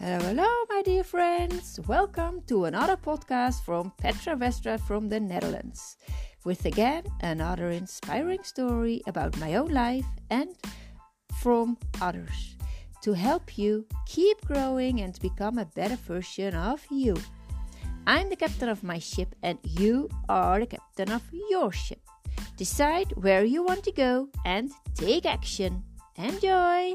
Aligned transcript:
Hello, 0.00 0.20
hello, 0.20 0.46
my 0.68 0.80
dear 0.84 1.02
friends. 1.02 1.80
Welcome 1.88 2.42
to 2.46 2.66
another 2.66 2.96
podcast 2.96 3.64
from 3.64 3.90
Petra 3.98 4.36
Westra 4.36 4.78
from 4.78 5.08
the 5.08 5.18
Netherlands. 5.18 5.96
With 6.44 6.64
again 6.66 7.02
another 7.20 7.70
inspiring 7.70 8.44
story 8.44 9.02
about 9.08 9.36
my 9.40 9.56
own 9.56 9.70
life 9.70 10.06
and 10.30 10.50
from 11.42 11.78
others 12.00 12.54
to 13.02 13.12
help 13.12 13.58
you 13.58 13.86
keep 14.06 14.40
growing 14.46 15.00
and 15.00 15.18
become 15.18 15.58
a 15.58 15.66
better 15.74 15.96
version 15.96 16.54
of 16.54 16.80
you. 16.92 17.16
I'm 18.06 18.30
the 18.30 18.36
captain 18.36 18.68
of 18.68 18.84
my 18.84 19.00
ship, 19.00 19.34
and 19.42 19.58
you 19.64 20.08
are 20.28 20.60
the 20.60 20.66
captain 20.66 21.10
of 21.10 21.22
your 21.50 21.72
ship. 21.72 22.06
Decide 22.56 23.10
where 23.16 23.42
you 23.42 23.64
want 23.64 23.82
to 23.82 23.90
go 23.90 24.28
and 24.44 24.70
take 24.94 25.26
action. 25.26 25.82
Enjoy! 26.14 26.94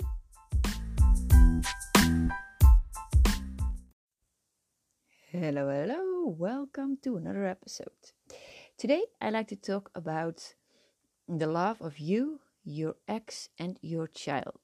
Hello, 5.36 5.68
hello, 5.68 6.28
welcome 6.28 6.96
to 7.02 7.18
another 7.18 7.48
episode. 7.48 8.12
Today, 8.78 9.02
I'd 9.20 9.34
like 9.34 9.48
to 9.48 9.56
talk 9.56 9.90
about 9.96 10.54
the 11.28 11.48
love 11.48 11.82
of 11.82 11.98
you, 11.98 12.42
your 12.64 12.98
ex, 13.08 13.50
and 13.58 13.80
your 13.82 14.06
child. 14.06 14.62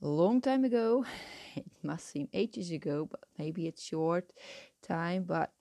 A 0.00 0.08
long 0.08 0.40
time 0.40 0.64
ago, 0.64 1.04
it 1.54 1.66
must 1.82 2.06
seem 2.06 2.30
ages 2.32 2.70
ago, 2.70 3.06
but 3.10 3.20
maybe 3.36 3.66
it's 3.66 3.82
short 3.82 4.32
time, 4.80 5.24
but 5.24 5.52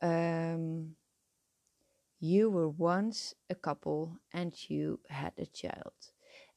um, 0.00 0.92
you 2.18 2.48
were 2.48 2.70
once 2.70 3.34
a 3.50 3.54
couple 3.54 4.16
and 4.32 4.54
you 4.70 5.00
had 5.10 5.34
a 5.36 5.44
child. 5.44 5.92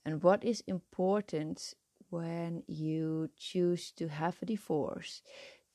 And 0.05 0.23
what 0.23 0.45
is 0.45 0.63
important 0.67 1.73
when 2.09 2.63
you 2.65 3.29
choose 3.35 3.91
to 3.97 4.07
have 4.07 4.37
a 4.41 4.45
divorce 4.45 5.21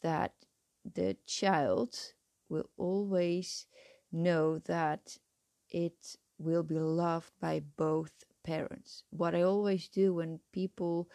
that 0.00 0.32
the 0.94 1.16
child 1.26 1.96
will 2.48 2.68
always 2.76 3.66
know 4.12 4.58
that 4.60 5.18
it 5.70 6.16
will 6.38 6.62
be 6.62 6.78
loved 6.78 7.32
by 7.40 7.60
both 7.76 8.12
parents. 8.44 9.04
What 9.10 9.34
I 9.34 9.42
always 9.42 9.88
do 9.88 10.14
when 10.14 10.40
people 10.52 11.08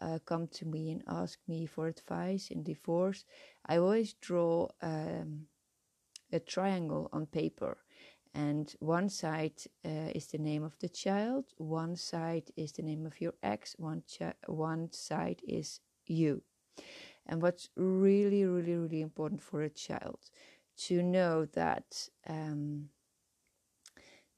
uh, 0.00 0.18
come 0.26 0.48
to 0.48 0.66
me 0.66 0.90
and 0.92 1.02
ask 1.08 1.38
me 1.48 1.66
for 1.66 1.88
advice 1.88 2.50
in 2.50 2.62
divorce, 2.62 3.24
I 3.66 3.78
always 3.78 4.14
draw 4.14 4.68
um, 4.82 5.46
a 6.32 6.40
triangle 6.40 7.08
on 7.12 7.26
paper. 7.26 7.78
And 8.34 8.74
one 8.80 9.08
side 9.08 9.54
uh, 9.84 10.10
is 10.14 10.26
the 10.26 10.38
name 10.38 10.64
of 10.64 10.76
the 10.80 10.88
child, 10.88 11.44
one 11.56 11.94
side 11.96 12.50
is 12.56 12.72
the 12.72 12.82
name 12.82 13.06
of 13.06 13.20
your 13.20 13.34
ex, 13.42 13.76
one, 13.78 14.02
chi- 14.18 14.34
one 14.46 14.90
side 14.92 15.40
is 15.46 15.80
you. 16.06 16.42
And 17.26 17.42
what's 17.42 17.68
really, 17.76 18.44
really, 18.44 18.76
really 18.76 19.00
important 19.00 19.42
for 19.42 19.62
a 19.62 19.70
child 19.70 20.18
to 20.76 21.02
know 21.02 21.46
that 21.46 22.08
um, 22.28 22.88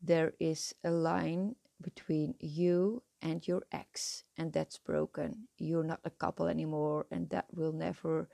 there 0.02 0.32
is 0.38 0.74
a 0.84 0.90
line 0.90 1.54
between 1.80 2.34
you 2.40 3.02
and 3.22 3.46
your 3.46 3.62
ex, 3.72 4.24
and 4.36 4.52
that's 4.52 4.78
broken. 4.78 5.48
You're 5.58 5.84
not 5.84 6.00
a 6.04 6.10
couple 6.10 6.46
anymore, 6.46 7.06
and 7.10 7.28
that 7.30 7.46
will 7.52 7.72
never, 7.72 8.28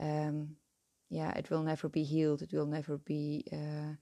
um, 0.00 0.56
yeah, 1.10 1.32
it 1.32 1.50
will 1.50 1.62
never 1.62 1.88
be 1.88 2.04
healed. 2.04 2.42
It 2.42 2.52
will 2.52 2.66
never 2.66 2.98
be 2.98 3.44
uh, 3.52 3.94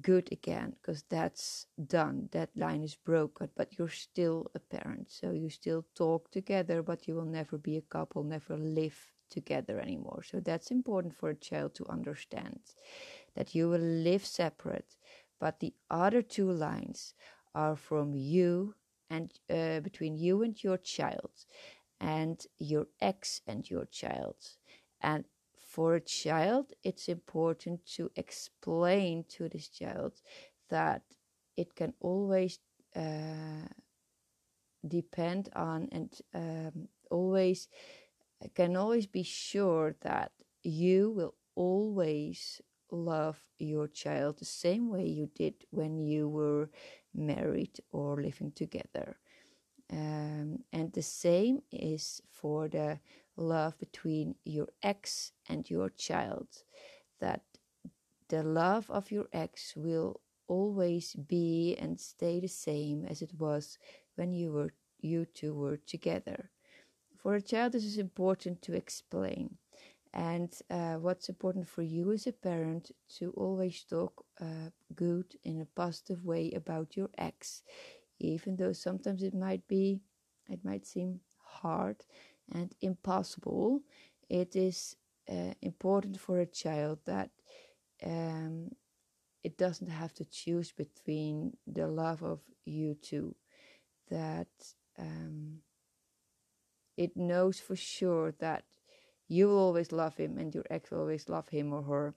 good 0.00 0.30
again 0.32 0.74
because 0.80 1.04
that's 1.08 1.66
done. 1.86 2.28
That 2.32 2.50
line 2.56 2.82
is 2.82 2.96
broken, 2.96 3.50
but 3.56 3.78
you're 3.78 3.88
still 3.88 4.50
a 4.54 4.60
parent, 4.60 5.10
so 5.10 5.32
you 5.32 5.50
still 5.50 5.86
talk 5.94 6.30
together, 6.30 6.82
but 6.82 7.08
you 7.08 7.14
will 7.14 7.24
never 7.26 7.58
be 7.58 7.76
a 7.76 7.82
couple, 7.82 8.22
never 8.24 8.56
live 8.56 9.12
together 9.30 9.80
anymore. 9.80 10.22
So 10.22 10.40
that's 10.40 10.70
important 10.70 11.16
for 11.16 11.30
a 11.30 11.34
child 11.34 11.74
to 11.76 11.88
understand 11.88 12.60
that 13.34 13.54
you 13.54 13.68
will 13.68 13.78
live 13.80 14.26
separate, 14.26 14.96
but 15.38 15.60
the 15.60 15.74
other 15.90 16.22
two 16.22 16.50
lines 16.50 17.14
are 17.54 17.76
from 17.76 18.14
you 18.14 18.74
and 19.08 19.32
uh, 19.48 19.80
between 19.80 20.16
you 20.16 20.42
and 20.42 20.62
your 20.62 20.76
child, 20.76 21.30
and 22.00 22.46
your 22.58 22.86
ex 23.00 23.40
and 23.46 23.68
your 23.68 23.84
child. 23.86 24.36
And 25.00 25.24
for 25.58 25.94
a 25.94 26.00
child, 26.00 26.72
it's 26.82 27.08
important 27.08 27.84
to 27.96 28.10
explain 28.16 29.24
to 29.30 29.48
this 29.48 29.68
child 29.68 30.12
that 30.68 31.02
it 31.56 31.74
can 31.74 31.92
always 32.00 32.58
uh, 32.96 33.68
depend 34.86 35.50
on 35.54 35.88
and 35.92 36.10
um, 36.34 36.88
always 37.10 37.68
can 38.48 38.76
always 38.76 39.06
be 39.06 39.22
sure 39.22 39.96
that 40.02 40.32
you 40.62 41.10
will 41.10 41.34
always 41.54 42.60
love 42.90 43.40
your 43.58 43.86
child 43.88 44.38
the 44.38 44.44
same 44.44 44.88
way 44.88 45.06
you 45.06 45.30
did 45.34 45.54
when 45.70 45.98
you 45.98 46.28
were 46.28 46.70
married 47.14 47.80
or 47.92 48.20
living 48.20 48.52
together. 48.52 49.18
Um, 49.90 50.60
and 50.72 50.92
the 50.92 51.02
same 51.02 51.62
is 51.72 52.22
for 52.30 52.68
the 52.68 53.00
love 53.36 53.78
between 53.78 54.36
your 54.44 54.68
ex 54.82 55.32
and 55.48 55.68
your 55.68 55.90
child. 55.90 56.48
That 57.20 57.42
the 58.28 58.42
love 58.42 58.90
of 58.90 59.10
your 59.10 59.26
ex 59.32 59.74
will 59.76 60.20
always 60.48 61.14
be 61.14 61.76
and 61.78 62.00
stay 62.00 62.40
the 62.40 62.48
same 62.48 63.04
as 63.04 63.22
it 63.22 63.32
was 63.38 63.78
when 64.16 64.32
you 64.32 64.52
were 64.52 64.72
you 65.00 65.24
two 65.24 65.54
were 65.54 65.78
together. 65.78 66.50
For 67.22 67.34
a 67.34 67.42
child, 67.42 67.72
this 67.72 67.84
is 67.84 67.98
important 67.98 68.62
to 68.62 68.74
explain. 68.74 69.58
And 70.12 70.52
uh, 70.70 70.94
what's 70.94 71.28
important 71.28 71.68
for 71.68 71.82
you 71.82 72.12
as 72.12 72.26
a 72.26 72.32
parent 72.32 72.90
to 73.18 73.30
always 73.36 73.84
talk 73.84 74.24
uh, 74.40 74.70
good 74.94 75.36
in 75.44 75.60
a 75.60 75.66
positive 75.66 76.24
way 76.24 76.50
about 76.52 76.96
your 76.96 77.10
ex, 77.16 77.62
even 78.18 78.56
though 78.56 78.72
sometimes 78.72 79.22
it 79.22 79.34
might 79.34 79.68
be, 79.68 80.00
it 80.48 80.64
might 80.64 80.86
seem 80.86 81.20
hard 81.38 82.04
and 82.52 82.74
impossible. 82.80 83.82
It 84.28 84.56
is 84.56 84.96
uh, 85.30 85.54
important 85.62 86.18
for 86.18 86.40
a 86.40 86.46
child 86.46 86.98
that 87.06 87.30
um, 88.04 88.70
it 89.44 89.58
doesn't 89.58 89.90
have 89.90 90.12
to 90.14 90.24
choose 90.24 90.72
between 90.72 91.56
the 91.66 91.86
love 91.86 92.22
of 92.22 92.40
you 92.64 92.94
two, 92.94 93.34
that 94.10 94.48
um, 94.98 95.58
it 97.00 97.16
knows 97.16 97.58
for 97.58 97.76
sure 97.76 98.34
that 98.40 98.64
you 99.26 99.48
will 99.48 99.58
always 99.58 99.90
love 99.90 100.16
him 100.18 100.36
and 100.36 100.54
your 100.54 100.66
ex 100.68 100.90
will 100.90 101.00
always 101.00 101.30
love 101.30 101.48
him 101.48 101.72
or 101.72 101.82
her. 101.82 102.14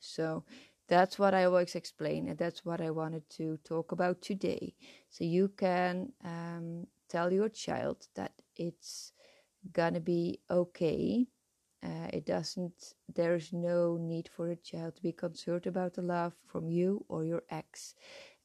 So 0.00 0.42
that's 0.88 1.18
what 1.20 1.34
I 1.34 1.44
always 1.44 1.76
explain, 1.76 2.26
and 2.28 2.36
that's 2.36 2.64
what 2.64 2.80
I 2.80 2.90
wanted 2.90 3.30
to 3.38 3.58
talk 3.58 3.92
about 3.92 4.22
today. 4.22 4.74
So 5.08 5.22
you 5.22 5.48
can 5.56 6.12
um, 6.24 6.88
tell 7.08 7.32
your 7.32 7.48
child 7.48 8.08
that 8.16 8.32
it's 8.56 9.12
gonna 9.72 10.00
be 10.00 10.40
okay. 10.50 11.26
Uh, 11.84 12.08
it 12.12 12.26
doesn't, 12.26 12.94
there's 13.14 13.52
no 13.52 13.96
need 13.96 14.28
for 14.34 14.50
a 14.50 14.56
child 14.56 14.96
to 14.96 15.02
be 15.02 15.12
concerned 15.12 15.66
about 15.68 15.94
the 15.94 16.02
love 16.02 16.32
from 16.46 16.68
you 16.68 17.04
or 17.08 17.24
your 17.24 17.44
ex, 17.50 17.94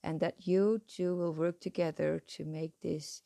and 0.04 0.20
that 0.20 0.48
you 0.48 0.82
two 0.88 1.16
will 1.16 1.34
work 1.34 1.60
together 1.60 2.22
to 2.28 2.46
make 2.46 2.80
this 2.82 3.24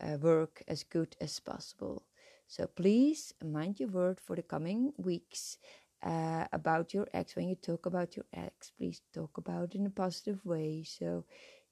uh, 0.00 0.16
work 0.18 0.62
as 0.68 0.82
good 0.84 1.16
as 1.20 1.40
possible. 1.40 2.04
So 2.46 2.66
please 2.66 3.32
mind 3.44 3.78
your 3.80 3.90
word 3.90 4.20
for 4.20 4.36
the 4.36 4.42
coming 4.42 4.92
weeks 4.96 5.58
uh, 6.02 6.46
about 6.52 6.92
your 6.94 7.06
ex. 7.14 7.36
When 7.36 7.48
you 7.48 7.54
talk 7.56 7.86
about 7.86 8.16
your 8.16 8.26
ex, 8.32 8.70
please 8.76 9.02
talk 9.14 9.38
about 9.38 9.74
it 9.74 9.78
in 9.78 9.86
a 9.86 9.90
positive 9.90 10.44
way 10.44 10.82
so 10.84 11.24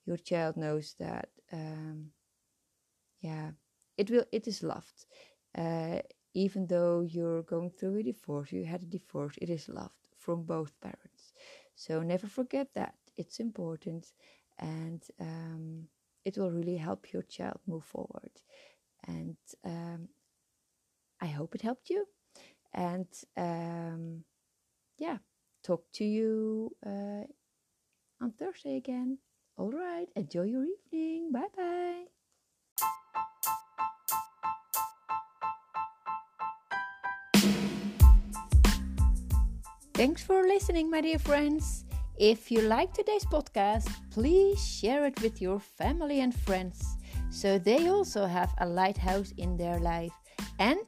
your 0.07 0.17
child 0.17 0.57
knows 0.57 0.95
that, 0.99 1.29
um, 1.53 2.13
yeah, 3.21 3.51
it 3.97 4.11
will. 4.11 4.25
It 4.33 4.47
is 4.47 4.63
loved. 4.63 5.07
Uh, 5.57 6.01
even 6.35 6.67
though 6.67 7.01
you're 7.01 7.43
going 7.43 7.71
through 7.71 7.97
a 7.99 8.03
divorce, 8.03 8.53
you 8.53 8.65
had 8.65 8.83
a 8.83 8.87
divorce, 8.87 9.35
it 9.41 9.51
is 9.51 9.69
loved 9.69 10.09
from 10.17 10.45
both 10.45 10.79
parents. 10.81 11.33
So 11.75 12.03
never 12.03 12.27
forget 12.27 12.75
that. 12.75 12.95
It's 13.17 13.41
important 13.41 14.13
and 14.59 15.03
um, 15.21 15.89
it 16.25 16.37
will 16.37 16.51
really 16.51 16.77
help 16.77 17.13
your 17.13 17.23
child 17.23 17.61
move 17.67 17.85
forward. 17.85 18.31
And 19.07 19.37
um, 19.65 20.09
I 21.21 21.27
hope 21.27 21.55
it 21.55 21.63
helped 21.63 21.91
you. 21.91 22.07
And 22.75 23.09
um, 23.37 24.25
yeah, 24.99 25.19
talk 25.63 25.85
to 25.95 26.05
you 26.05 26.77
uh, 26.85 27.25
on 28.21 28.33
Thursday 28.39 28.77
again. 28.77 29.19
All 29.57 29.71
right, 29.71 30.07
enjoy 30.15 30.45
your 30.45 30.65
evening. 30.65 31.33
Bye 31.33 31.49
bye. 31.57 32.05
Thanks 39.95 40.23
for 40.23 40.43
listening, 40.43 40.91
my 40.91 41.01
dear 41.01 41.19
friends. 41.19 41.88
If 42.19 42.51
you 42.51 42.63
like 42.63 42.93
today's 42.93 43.25
podcast, 43.25 43.89
please 44.11 44.59
share 44.59 45.07
it 45.07 45.23
with 45.23 45.41
your 45.41 45.61
family 45.61 46.19
and 46.19 46.35
friends 46.35 46.97
so 47.31 47.61
they 47.61 47.87
also 47.87 48.27
have 48.27 48.53
a 48.59 48.67
lighthouse 48.67 49.33
in 49.37 49.57
their 49.57 49.79
life. 49.79 50.11
And 50.59 50.81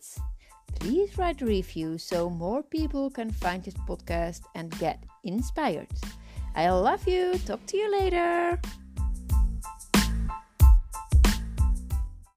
please 0.81 1.17
write 1.17 1.41
a 1.43 1.47
review 1.47 1.99
so 1.99 2.29
more 2.29 2.65
people 2.65 3.11
can 3.11 3.31
find 3.31 3.63
this 3.63 3.79
podcast 3.87 4.41
and 4.57 4.77
get 4.81 5.05
inspired. 5.23 5.87
I 6.57 6.69
love 6.71 7.07
you. 7.07 7.39
Talk 7.47 7.65
to 7.67 7.77
you 7.77 7.93
later. 7.93 8.61